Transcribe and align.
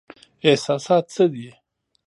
احساسات 0.49 1.05
څه 1.15 1.23
دي؟ 1.33 1.49